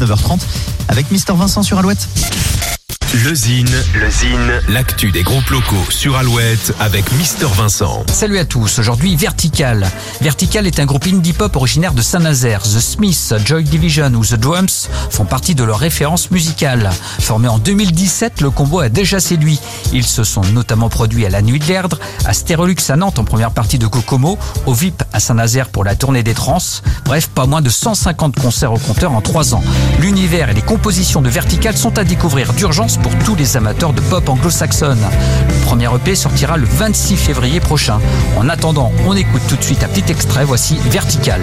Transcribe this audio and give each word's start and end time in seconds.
19h30 0.00 0.40
avec 0.88 1.10
Mister 1.10 1.32
Vincent 1.34 1.62
sur 1.62 1.78
Alouette. 1.78 2.08
Le 3.12 3.34
Zine, 3.34 3.66
le 3.96 4.08
Zine, 4.08 4.62
l'actu 4.68 5.10
des 5.10 5.24
groupes 5.24 5.50
locaux 5.50 5.84
sur 5.88 6.16
Alouette 6.16 6.72
avec 6.78 7.10
Mister 7.14 7.46
Vincent. 7.56 8.04
Salut 8.06 8.38
à 8.38 8.44
tous, 8.44 8.78
aujourd'hui 8.78 9.16
Vertical. 9.16 9.90
Vertical 10.20 10.64
est 10.64 10.78
un 10.78 10.86
groupe 10.86 11.06
indie 11.08 11.32
pop 11.32 11.56
originaire 11.56 11.92
de 11.92 12.02
Saint-Nazaire. 12.02 12.62
The 12.62 12.78
Smiths, 12.78 13.34
Joy 13.44 13.64
Division 13.64 14.12
ou 14.14 14.24
The 14.24 14.34
Drums 14.34 14.88
font 15.10 15.24
partie 15.24 15.56
de 15.56 15.64
leur 15.64 15.80
référence 15.80 16.30
musicale. 16.30 16.88
Formé 17.18 17.48
en 17.48 17.58
2017, 17.58 18.42
le 18.42 18.50
combo 18.50 18.78
a 18.78 18.88
déjà 18.88 19.18
séduit. 19.18 19.58
Ils 19.92 20.06
se 20.06 20.22
sont 20.22 20.42
notamment 20.52 20.88
produits 20.88 21.26
à 21.26 21.30
la 21.30 21.42
Nuit 21.42 21.58
de 21.58 21.64
l'Erdre, 21.64 21.98
à 22.26 22.32
Stérolux 22.32 22.76
à 22.90 22.96
Nantes 22.96 23.18
en 23.18 23.24
première 23.24 23.50
partie 23.50 23.80
de 23.80 23.88
Kokomo, 23.88 24.38
au 24.66 24.72
VIP 24.72 25.02
à 25.12 25.18
Saint-Nazaire 25.18 25.70
pour 25.70 25.82
la 25.82 25.96
tournée 25.96 26.22
des 26.22 26.34
trans. 26.34 26.58
Bref, 27.04 27.26
pas 27.26 27.46
moins 27.46 27.60
de 27.60 27.70
150 27.70 28.38
concerts 28.38 28.72
au 28.72 28.78
compteur 28.78 29.10
en 29.10 29.20
3 29.20 29.56
ans. 29.56 29.64
L'univers 29.98 30.48
et 30.48 30.54
les 30.54 30.62
compositions 30.62 31.22
de 31.22 31.28
Vertical 31.28 31.76
sont 31.76 31.98
à 31.98 32.04
découvrir 32.04 32.52
d'urgence 32.52 32.99
pour 33.02 33.16
tous 33.24 33.34
les 33.34 33.56
amateurs 33.56 33.92
de 33.92 34.00
pop 34.00 34.28
anglo-saxonne. 34.28 35.04
Le 35.48 35.64
premier 35.64 35.88
EP 35.94 36.14
sortira 36.14 36.56
le 36.56 36.66
26 36.66 37.16
février 37.16 37.60
prochain. 37.60 37.98
En 38.36 38.48
attendant, 38.48 38.92
on 39.06 39.14
écoute 39.14 39.42
tout 39.48 39.56
de 39.56 39.62
suite 39.62 39.82
un 39.84 39.88
petit 39.88 40.10
extrait, 40.10 40.44
voici 40.44 40.76
Vertical. 40.90 41.40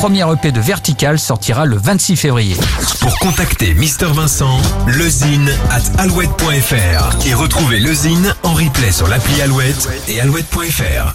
Premier 0.00 0.24
EP 0.32 0.50
de 0.50 0.60
Vertical 0.60 1.18
sortira 1.18 1.66
le 1.66 1.76
26 1.76 2.16
février. 2.16 2.56
Pour 3.00 3.18
contacter 3.18 3.74
Mister 3.74 4.06
Vincent, 4.06 4.56
lezine 4.86 5.50
at 5.70 6.00
alouette.fr 6.00 7.26
et 7.26 7.34
retrouver 7.34 7.80
lezine 7.80 8.34
en 8.42 8.54
replay 8.54 8.92
sur 8.92 9.08
l'appli 9.08 9.42
Alouette 9.42 9.90
et 10.08 10.18
alouette.fr. 10.22 11.14